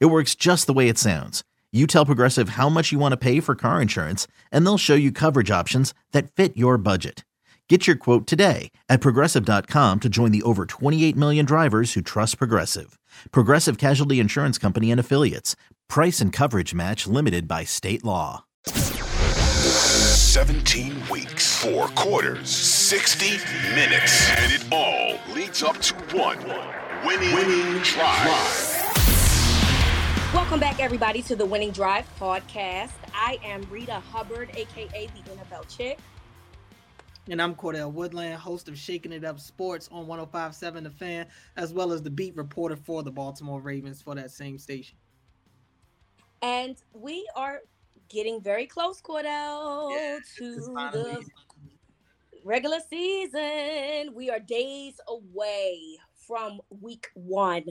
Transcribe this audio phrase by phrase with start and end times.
[0.00, 1.44] It works just the way it sounds.
[1.72, 4.94] You tell Progressive how much you want to pay for car insurance, and they'll show
[4.94, 7.24] you coverage options that fit your budget.
[7.68, 12.36] Get your quote today at progressive.com to join the over 28 million drivers who trust
[12.36, 12.98] Progressive.
[13.30, 15.56] Progressive Casualty Insurance Company and Affiliates.
[15.88, 18.44] Price and coverage match limited by state law.
[18.66, 23.38] 17 weeks, four quarters, 60
[23.74, 26.36] minutes, and it all leads up to one
[27.06, 28.71] winning, winning drive.
[30.34, 32.92] Welcome back, everybody, to the Winning Drive podcast.
[33.14, 35.98] I am Rita Hubbard, aka the NFL Chick.
[37.28, 41.26] And I'm Cordell Woodland, host of Shaking It Up Sports on 1057 The Fan,
[41.58, 44.96] as well as the beat reporter for the Baltimore Ravens for that same station.
[46.40, 47.58] And we are
[48.08, 51.26] getting very close, Cordell, yeah, to the
[52.42, 54.14] regular season.
[54.14, 57.64] We are days away from week one.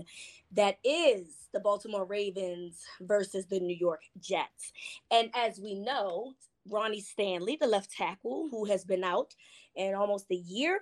[0.52, 4.74] That is the Baltimore Ravens versus the New York Jets.
[5.12, 6.34] And as we know,
[6.70, 9.34] Ronnie Stanley, the left tackle who has been out
[9.76, 10.82] in almost a year,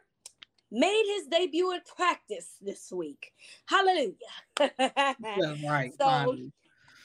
[0.72, 3.34] made his debut in practice this week.
[3.66, 4.14] Hallelujah.
[4.80, 5.92] yeah, right.
[5.98, 6.52] So finally.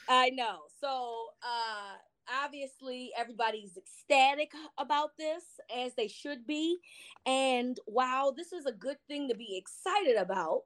[0.07, 0.59] I know.
[0.79, 1.95] So uh
[2.43, 5.43] obviously everybody's ecstatic about this
[5.75, 6.77] as they should be.
[7.25, 10.61] And while this is a good thing to be excited about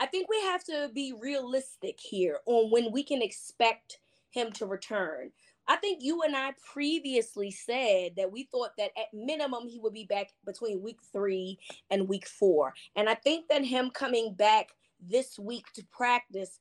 [0.00, 3.98] i think we have to be realistic here on when we can expect
[4.30, 5.30] him to return.
[5.68, 9.92] I think you and i previously said that we thought that at minimum he would
[9.92, 11.58] be back between week three
[11.90, 12.72] and week four.
[12.96, 14.68] And i think that him coming back
[15.00, 16.58] this week to practice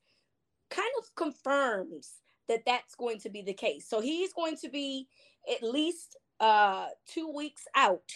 [0.69, 3.87] kind of confirms that that's going to be the case.
[3.87, 5.07] So he's going to be
[5.49, 8.11] at least uh, two weeks out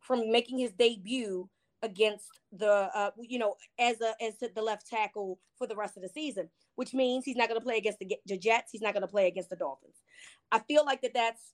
[0.00, 1.48] from making his debut
[1.82, 6.02] against the uh, you know as a as the left tackle for the rest of
[6.02, 8.70] the season, which means he's not going to play against the, the Jets.
[8.72, 9.96] He's not going to play against the Dolphins.
[10.50, 11.52] I feel like that that's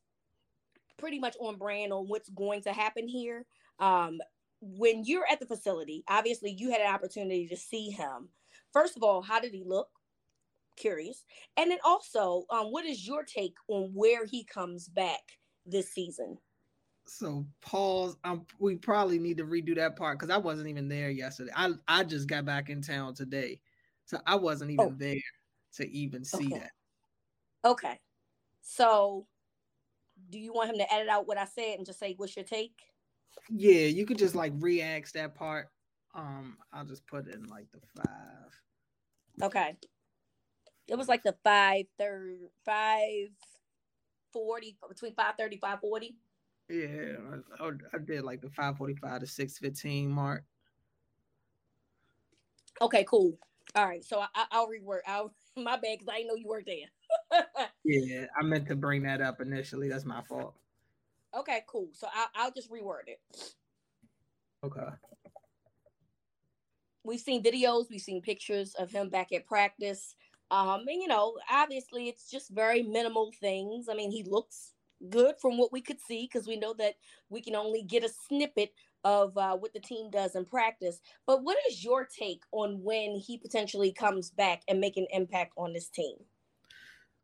[0.98, 3.46] pretty much on brand on what's going to happen here.
[3.78, 4.18] Um,
[4.60, 8.28] when you're at the facility, obviously you had an opportunity to see him.
[8.72, 9.88] First of all, how did he look?
[10.78, 11.24] Curious.
[11.56, 15.20] And then also, um, what is your take on where he comes back
[15.66, 16.38] this season?
[17.06, 18.16] So pause.
[18.24, 21.52] Um, we probably need to redo that part because I wasn't even there yesterday.
[21.56, 23.60] I I just got back in town today,
[24.04, 24.94] so I wasn't even oh.
[24.96, 25.16] there
[25.76, 26.58] to even see okay.
[26.58, 26.70] that.
[27.64, 27.98] Okay.
[28.60, 29.26] So,
[30.28, 32.44] do you want him to edit out what I said and just say what's your
[32.44, 32.76] take?
[33.48, 35.68] Yeah, you could just like react that part.
[36.14, 38.60] Um, I'll just put it in like the five.
[39.42, 39.78] Okay
[40.88, 43.28] it was like the five thirty five
[44.32, 46.16] forty between 530 540
[46.68, 47.16] yeah
[47.60, 50.44] I, I did like the 545 to 615 mark.
[52.80, 53.38] Okay cool.
[53.74, 55.00] All right so I, will rework.
[55.06, 57.42] I'll my bad because i didn't know you worked there
[57.84, 59.88] yeah i meant to bring that up initially.
[59.88, 60.54] That's my fault.
[61.38, 61.88] Okay cool.
[61.92, 63.20] So I, i'll just reword it.
[64.64, 64.88] Okay.
[67.04, 70.14] We've seen videos we've seen pictures of him back at practice
[70.50, 73.88] um, and you know, obviously, it's just very minimal things.
[73.88, 74.72] I mean, he looks
[75.10, 76.94] good from what we could see because we know that
[77.28, 78.72] we can only get a snippet
[79.04, 81.00] of uh, what the team does in practice.
[81.26, 85.52] But what is your take on when he potentially comes back and make an impact
[85.56, 86.16] on this team?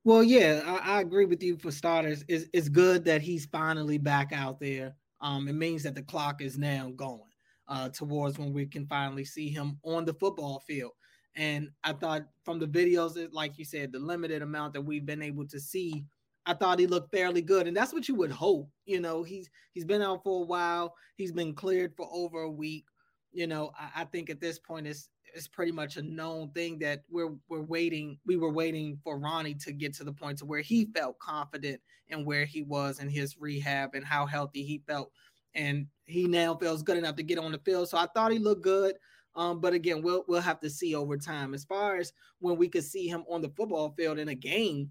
[0.04, 1.56] Well, yeah, I, I agree with you.
[1.56, 4.94] For starters, it's, it's good that he's finally back out there.
[5.20, 7.22] Um, it means that the clock is now going
[7.68, 10.92] uh, towards when we can finally see him on the football field.
[11.36, 15.22] And I thought from the videos, like you said, the limited amount that we've been
[15.22, 16.04] able to see,
[16.46, 17.66] I thought he looked fairly good.
[17.66, 18.68] And that's what you would hope.
[18.86, 20.94] You know, he's he's been out for a while.
[21.16, 22.84] He's been cleared for over a week.
[23.32, 26.78] You know, I, I think at this point it's it's pretty much a known thing
[26.78, 28.18] that we're we're waiting.
[28.24, 31.80] We were waiting for Ronnie to get to the point to where he felt confident
[32.08, 35.10] in where he was in his rehab and how healthy he felt.
[35.54, 37.88] And he now feels good enough to get on the field.
[37.88, 38.96] So I thought he looked good.
[39.36, 41.54] Um, but again, we'll we'll have to see over time.
[41.54, 44.90] As far as when we could see him on the football field in a game,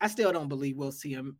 [0.00, 1.38] I still don't believe we'll see him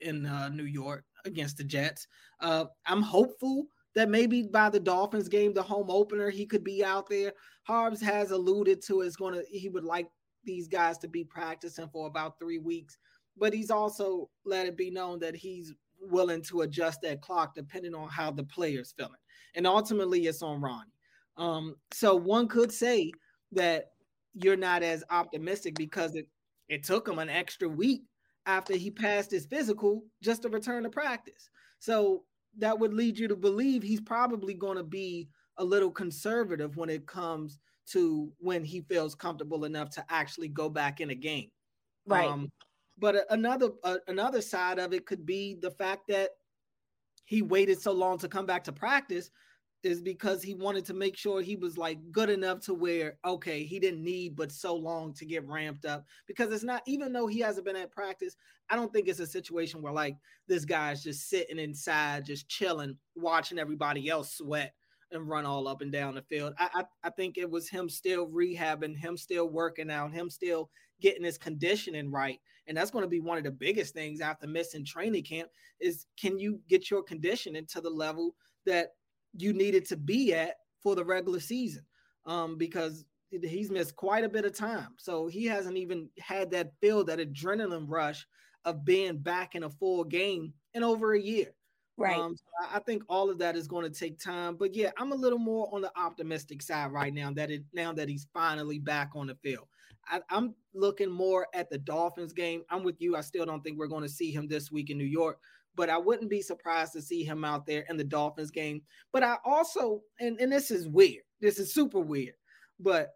[0.00, 2.06] in uh, New York against the Jets.
[2.40, 6.84] Uh, I'm hopeful that maybe by the Dolphins game, the home opener, he could be
[6.84, 7.32] out there.
[7.64, 10.08] Harbs has alluded to is going to he would like
[10.44, 12.96] these guys to be practicing for about three weeks,
[13.36, 17.94] but he's also let it be known that he's willing to adjust that clock depending
[17.94, 19.12] on how the player's feeling.
[19.54, 20.92] And ultimately, it's on Ronnie.
[21.36, 23.12] Um, so one could say
[23.52, 23.92] that
[24.34, 26.26] you're not as optimistic because it,
[26.68, 28.02] it took him an extra week
[28.46, 31.50] after he passed his physical just to return to practice.
[31.78, 32.24] So
[32.58, 35.28] that would lead you to believe he's probably going to be
[35.58, 40.68] a little conservative when it comes to when he feels comfortable enough to actually go
[40.68, 41.50] back in a game.
[42.06, 42.28] Right.
[42.28, 42.50] Um,
[42.98, 46.30] but another uh, another side of it could be the fact that
[47.24, 49.30] he waited so long to come back to practice
[49.82, 53.64] is because he wanted to make sure he was like good enough to where okay
[53.64, 56.04] he didn't need but so long to get ramped up.
[56.26, 58.36] Because it's not even though he hasn't been at practice
[58.68, 60.16] i don't think it's a situation where like
[60.46, 64.72] this guy's just sitting inside just chilling watching everybody else sweat
[65.12, 66.54] and run all up and down the field.
[66.58, 70.70] I i, I think it was him still rehabbing him still working out him still
[71.00, 72.38] getting his conditioning right.
[72.66, 75.48] And that's going to be one of the biggest things after missing training camp
[75.80, 78.34] is can you get your conditioning to the level
[78.66, 78.90] that
[79.36, 81.84] you needed to be at for the regular season
[82.26, 84.88] um, because he's missed quite a bit of time.
[84.96, 88.26] So he hasn't even had that feel, that adrenaline rush
[88.64, 91.54] of being back in a full game in over a year.
[91.96, 92.18] Right.
[92.18, 94.56] Um, so I think all of that is going to take time.
[94.56, 97.92] But yeah, I'm a little more on the optimistic side right now that it now
[97.92, 99.66] that he's finally back on the field.
[100.08, 102.62] I, I'm looking more at the Dolphins game.
[102.70, 103.16] I'm with you.
[103.16, 105.38] I still don't think we're going to see him this week in New York
[105.80, 108.82] but I wouldn't be surprised to see him out there in the Dolphins game.
[109.14, 112.34] But I also, and, and this is weird, this is super weird,
[112.78, 113.12] but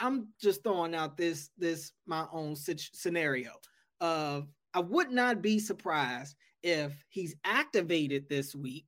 [0.00, 3.52] I'm just throwing out this this my own scenario
[4.00, 6.34] of I would not be surprised
[6.64, 8.86] if he's activated this week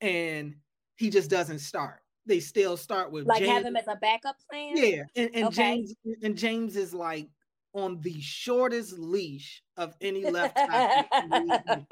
[0.00, 0.54] and
[0.96, 2.00] he just doesn't start.
[2.24, 3.52] They still start with like James.
[3.52, 4.72] have him as a backup plan.
[4.74, 5.54] Yeah, and, and okay.
[5.54, 7.28] James and James is like
[7.74, 11.86] on the shortest leash of any left tackle.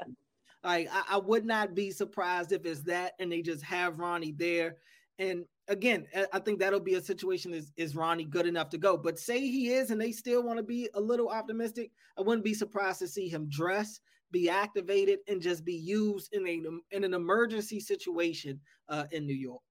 [0.63, 4.33] Like I, I, would not be surprised if it's that and they just have Ronnie
[4.35, 4.77] there.
[5.19, 8.97] And again, I think that'll be a situation is is Ronnie good enough to go?
[8.97, 12.45] But say he is and they still want to be a little optimistic, I wouldn't
[12.45, 13.99] be surprised to see him dress,
[14.31, 18.59] be activated, and just be used in a in an emergency situation
[18.89, 19.61] uh, in New York.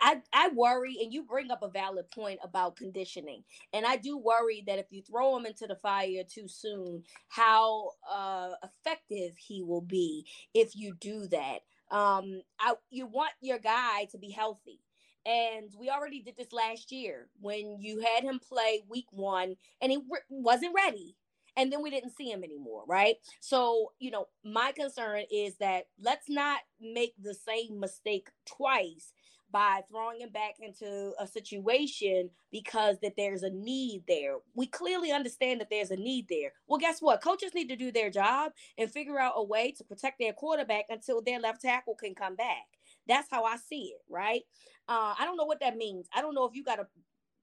[0.00, 3.44] I, I worry, and you bring up a valid point about conditioning.
[3.72, 7.90] And I do worry that if you throw him into the fire too soon, how
[8.10, 11.60] uh, effective he will be if you do that.
[11.90, 14.80] Um, I, you want your guy to be healthy.
[15.26, 19.92] And we already did this last year when you had him play week one and
[19.92, 21.16] he re- wasn't ready.
[21.56, 23.16] And then we didn't see him anymore, right?
[23.40, 29.12] So, you know, my concern is that let's not make the same mistake twice
[29.52, 34.36] by throwing him back into a situation because that there's a need there.
[34.54, 36.52] We clearly understand that there's a need there.
[36.68, 37.22] Well, guess what?
[37.22, 40.86] Coaches need to do their job and figure out a way to protect their quarterback
[40.88, 42.66] until their left tackle can come back.
[43.08, 44.42] That's how I see it, right?
[44.88, 46.06] Uh, I don't know what that means.
[46.14, 46.86] I don't know if you got a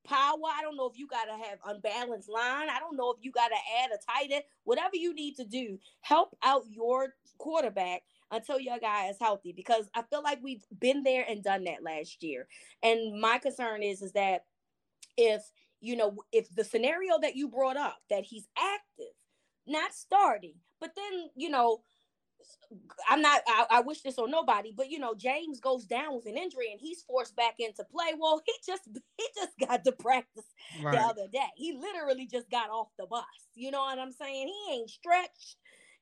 [0.07, 0.37] power.
[0.57, 2.69] I don't know if you got to have unbalanced line.
[2.69, 4.43] I don't know if you got to add a tight end.
[4.63, 9.89] Whatever you need to do, help out your quarterback until your guy is healthy because
[9.95, 12.47] I feel like we've been there and done that last year.
[12.83, 14.45] And my concern is is that
[15.17, 15.41] if
[15.79, 19.13] you know if the scenario that you brought up that he's active,
[19.65, 21.81] not starting, but then you know
[23.09, 23.41] I'm not.
[23.47, 26.71] I, I, wish this on nobody, but you know, James goes down with an injury
[26.71, 28.13] and he's forced back into play.
[28.17, 28.83] Well, he just
[29.17, 30.45] he just got to practice
[30.83, 30.93] right.
[30.93, 31.47] the other day.
[31.55, 33.23] He literally just got off the bus.
[33.55, 34.47] You know what I'm saying?
[34.47, 35.57] He ain't stretched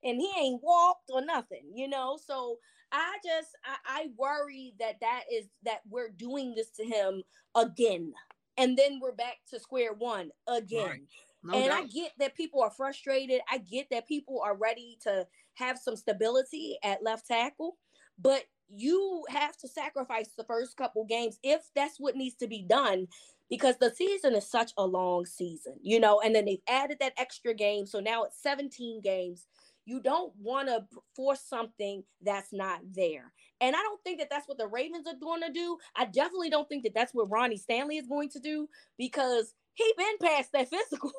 [0.06, 2.18] and he ain't walked or nothing, you know.
[2.24, 2.60] So
[2.92, 7.24] I just I, I worry that that is that we're doing this to him
[7.56, 8.14] again,
[8.58, 10.88] and then we're back to square one again.
[10.88, 11.02] Right.
[11.44, 11.84] No and doubt.
[11.84, 13.42] I get that people are frustrated.
[13.52, 17.78] I get that people are ready to have some stability at left tackle,
[18.18, 22.64] but you have to sacrifice the first couple games if that's what needs to be
[22.68, 23.08] done
[23.50, 27.14] because the season is such a long season, you know, and then they've added that
[27.18, 27.86] extra game.
[27.86, 29.46] So now it's 17 games.
[29.86, 33.32] You don't want to force something that's not there.
[33.62, 35.78] And I don't think that that's what the Ravens are going to do.
[35.96, 39.94] I definitely don't think that that's what Ronnie Stanley is going to do because he
[39.98, 41.12] been past that physical.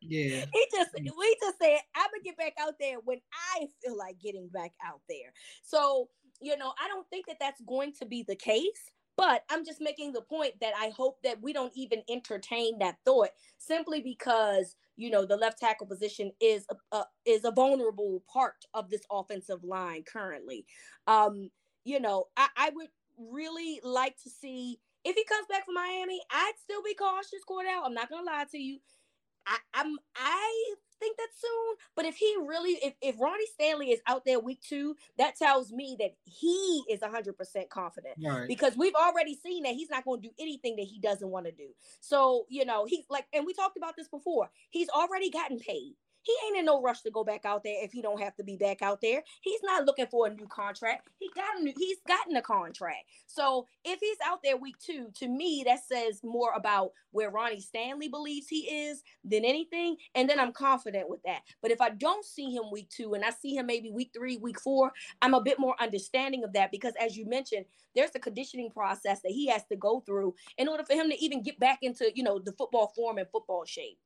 [0.00, 0.44] Yeah.
[0.52, 3.18] he just we just said, I'm gonna get back out there when
[3.54, 5.32] I feel like getting back out there.
[5.62, 6.08] So,
[6.40, 8.90] you know, I don't think that that's going to be the case.
[9.16, 12.96] But I'm just making the point that I hope that we don't even entertain that
[13.04, 18.22] thought simply because you know the left tackle position is a, a is a vulnerable
[18.32, 20.64] part of this offensive line currently.
[21.06, 21.50] Um,
[21.84, 22.88] you know, I, I would
[23.18, 27.84] really like to see if he comes back from Miami, I'd still be cautious, Cordell.
[27.84, 28.78] I'm not gonna lie to you.
[29.46, 31.76] I, I'm I think that soon.
[31.96, 35.72] But if he really, if, if Ronnie Stanley is out there week two, that tells
[35.72, 38.14] me that he is 100% confident.
[38.24, 38.46] Right.
[38.48, 41.46] Because we've already seen that he's not going to do anything that he doesn't want
[41.46, 41.68] to do.
[42.00, 45.94] So, you know, he's like, and we talked about this before, he's already gotten paid.
[46.22, 48.44] He ain't in no rush to go back out there if he don't have to
[48.44, 49.22] be back out there.
[49.40, 51.08] He's not looking for a new contract.
[51.18, 53.04] He got a new, he's gotten a contract.
[53.26, 57.60] So if he's out there week two, to me, that says more about where Ronnie
[57.60, 59.96] Stanley believes he is than anything.
[60.14, 61.42] And then I'm confident with that.
[61.60, 64.36] But if I don't see him week two and I see him maybe week three,
[64.36, 68.20] week four, I'm a bit more understanding of that because as you mentioned, there's a
[68.20, 71.58] conditioning process that he has to go through in order for him to even get
[71.58, 73.98] back into, you know, the football form and football shape.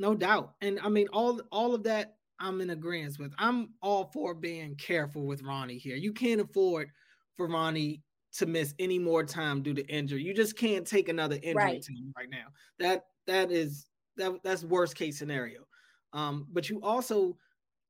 [0.00, 0.54] No doubt.
[0.62, 3.34] And I mean, all all of that I'm in agreement with.
[3.36, 5.94] I'm all for being careful with Ronnie here.
[5.94, 6.90] You can't afford
[7.36, 8.02] for Ronnie
[8.38, 10.22] to miss any more time due to injury.
[10.22, 11.86] You just can't take another injury right.
[12.16, 12.46] right now.
[12.78, 15.66] That that is that that's worst case scenario.
[16.14, 17.36] Um, but you also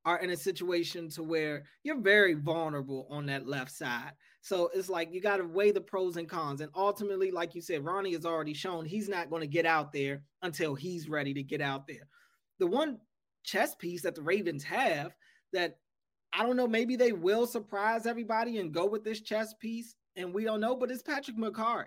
[0.04, 4.12] are in a situation to where you're very vulnerable on that left side.
[4.42, 6.62] So it's like you got to weigh the pros and cons.
[6.62, 9.92] And ultimately, like you said, Ronnie has already shown he's not going to get out
[9.92, 12.08] there until he's ready to get out there.
[12.58, 12.98] The one
[13.44, 15.14] chess piece that the Ravens have
[15.52, 15.76] that
[16.32, 20.32] I don't know, maybe they will surprise everybody and go with this chess piece, and
[20.32, 21.86] we don't know, but it's Patrick Mekari.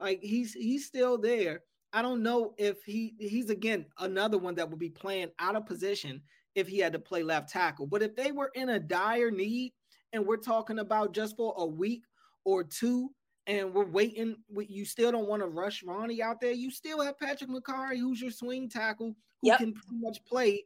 [0.00, 1.62] Like he's he's still there.
[1.92, 5.66] I don't know if he he's again another one that will be playing out of
[5.66, 6.22] position
[6.54, 7.86] if he had to play left tackle.
[7.86, 9.72] But if they were in a dire need
[10.12, 12.04] and we're talking about just for a week
[12.44, 13.10] or two,
[13.46, 14.36] and we're waiting,
[14.68, 16.52] you still don't want to rush Ronnie out there.
[16.52, 19.58] You still have Patrick Mekari, who's your swing tackle, who yep.
[19.58, 20.64] can pretty much play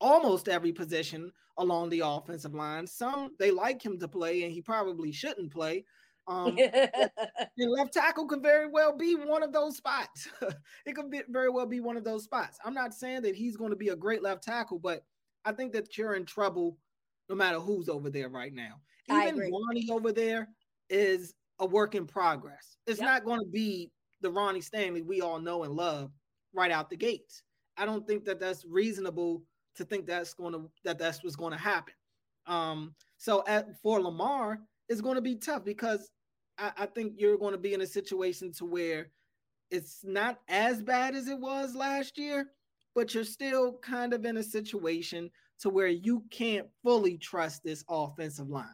[0.00, 2.86] almost every position along the offensive line.
[2.86, 5.84] Some they like him to play, and he probably shouldn't play.
[6.28, 6.58] Um,
[7.58, 10.28] and left tackle could very well be one of those spots.
[10.86, 12.58] it could be, very well be one of those spots.
[12.64, 15.04] I'm not saying that he's going to be a great left tackle, but
[15.44, 16.76] I think that you're in trouble
[17.28, 18.80] no matter who's over there right now.
[19.10, 20.48] Even Ronnie over there
[20.90, 22.76] is a work in progress.
[22.86, 23.08] It's yep.
[23.08, 26.10] not going to be the Ronnie Stanley we all know and love
[26.52, 27.42] right out the gates.
[27.76, 29.42] I don't think that that's reasonable
[29.76, 31.94] to think that's going to that that's what's going to happen.
[32.46, 36.10] Um, so at, for Lamar, it's going to be tough because
[36.58, 39.10] I, I think you're going to be in a situation to where
[39.70, 42.48] it's not as bad as it was last year,
[42.94, 47.84] but you're still kind of in a situation to where you can't fully trust this
[47.88, 48.66] offensive line.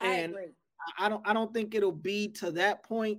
[0.00, 0.46] I and agree.
[0.98, 3.18] I don't I don't think it'll be to that point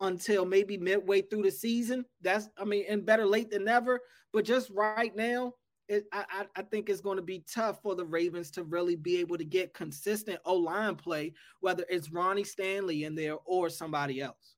[0.00, 2.04] until maybe midway through the season.
[2.20, 4.00] That's I mean, and better late than never.
[4.32, 5.54] But just right now,
[5.92, 9.18] it, I, I think it's going to be tough for the Ravens to really be
[9.18, 14.22] able to get consistent O line play, whether it's Ronnie Stanley in there or somebody
[14.22, 14.56] else.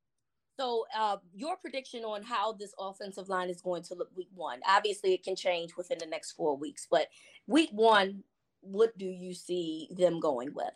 [0.59, 4.61] So, uh, your prediction on how this offensive line is going to look week one?
[4.69, 7.09] Obviously, it can change within the next four weeks, but
[7.49, 8.23] week one,
[8.61, 10.75] what do you see them going with?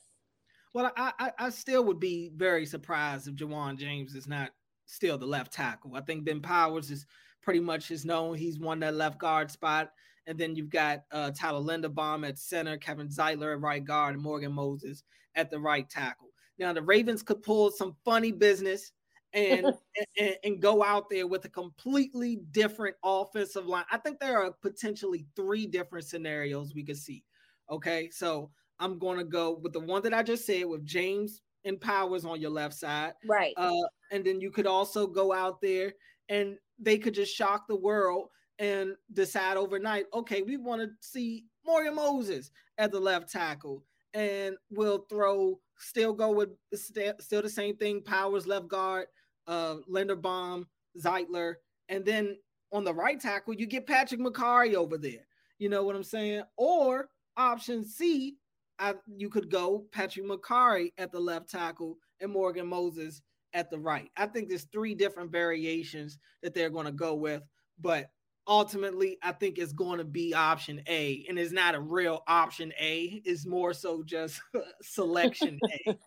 [0.75, 4.51] Well, I, I, I still would be very surprised if Ja'Wuan James is not
[4.87, 5.95] still the left tackle.
[5.95, 7.07] I think Ben Powers is
[7.43, 8.37] pretty much is known.
[8.37, 9.93] He's won that left guard spot.
[10.29, 14.23] And then you've got uh, Tyler Linderbaum at center, Kevin Zeitler at right guard, and
[14.23, 15.03] Morgan Moses
[15.35, 16.29] at the right tackle.
[16.59, 18.93] Now, the Ravens could pull some funny business
[19.33, 19.67] and,
[20.21, 23.85] and, and go out there with a completely different offensive line.
[23.91, 27.25] I think there are potentially three different scenarios we could see.
[27.71, 31.41] Okay, so I'm going to go with the one that I just said with James
[31.65, 33.55] and Powers on your left side, right?
[33.57, 33.73] Uh,
[34.11, 35.93] and then you could also go out there
[36.29, 41.45] and they could just shock the world and decide overnight, okay, we want to see
[41.65, 43.85] Morgan Moses at the left tackle,
[44.15, 49.07] and we'll throw still go with still the same thing, Powers left guard,
[49.47, 50.65] uh, Linderbaum,
[51.01, 51.55] Zeitler,
[51.89, 52.37] and then
[52.73, 55.27] on the right tackle, you get Patrick Mekari over there.
[55.59, 56.43] You know what I'm saying?
[56.57, 58.37] Or option C,
[58.79, 63.23] I, you could go Patrick Mekari at the left tackle and Morgan Moses
[63.55, 64.11] at the right.
[64.17, 67.43] I think there's three different variations that they're going to go with,
[67.81, 68.11] but
[68.49, 72.73] ultimately I think it's going to be option A, and it's not a real option
[72.81, 73.23] A.
[73.25, 74.41] It's more so just
[74.83, 75.99] selection A.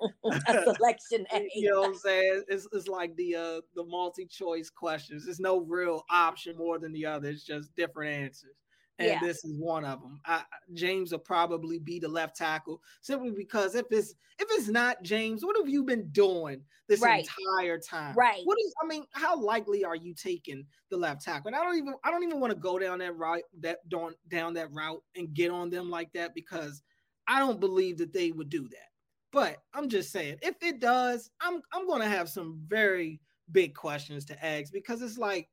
[0.63, 1.47] selection A.
[1.55, 2.43] you know what I'm saying?
[2.49, 5.25] It's, it's like the uh, the multi choice questions.
[5.25, 7.29] There's no real option more than the other.
[7.29, 8.55] It's just different answers
[9.01, 9.19] and yeah.
[9.19, 10.19] this is one of them.
[10.25, 10.43] I,
[10.73, 15.43] James will probably be the left tackle simply because if it's if it's not James,
[15.43, 17.27] what have you been doing this right.
[17.49, 18.15] entire time?
[18.15, 18.41] Right.
[18.43, 21.47] What is I mean, how likely are you taking the left tackle?
[21.47, 24.13] And I don't even I don't even want to go down that route that down
[24.27, 26.81] down that route and get on them like that because
[27.27, 28.89] I don't believe that they would do that.
[29.31, 33.19] But I'm just saying, if it does, I'm I'm going to have some very
[33.51, 35.49] big questions to ask because it's like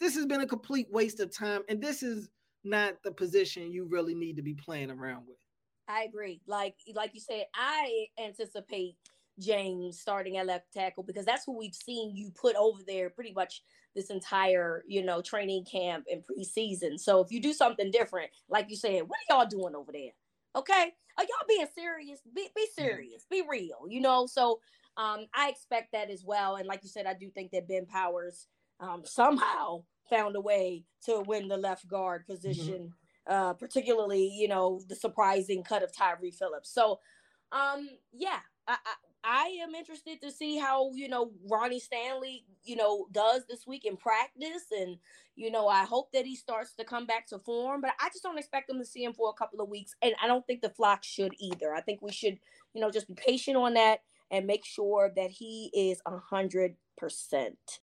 [0.00, 2.28] this has been a complete waste of time, and this is
[2.64, 5.38] not the position you really need to be playing around with.
[5.88, 6.40] I agree.
[6.46, 8.96] Like like you said, I anticipate
[9.38, 13.32] James starting at left tackle because that's who we've seen you put over there pretty
[13.32, 13.62] much
[13.94, 16.98] this entire, you know, training camp and preseason.
[16.98, 20.12] So if you do something different, like you said, what are y'all doing over there?
[20.56, 20.92] Okay.
[21.18, 22.20] Are y'all being serious?
[22.34, 23.26] Be, be serious.
[23.30, 24.26] Be real, you know?
[24.26, 24.60] So
[24.96, 26.56] um, I expect that as well.
[26.56, 28.46] And like you said, I do think that Ben Powers
[28.80, 32.92] um, somehow found a way to win the left guard position,
[33.28, 33.32] mm-hmm.
[33.32, 36.72] uh, particularly, you know, the surprising cut of Tyre Phillips.
[36.72, 37.00] So,
[37.52, 42.76] um, yeah, I, I, I am interested to see how you know Ronnie Stanley you
[42.76, 44.96] know does this week in practice, and
[45.36, 47.80] you know I hope that he starts to come back to form.
[47.80, 50.14] But I just don't expect him to see him for a couple of weeks, and
[50.22, 51.72] I don't think the flock should either.
[51.72, 52.38] I think we should
[52.74, 54.00] you know just be patient on that
[54.30, 57.80] and make sure that he is a hundred percent.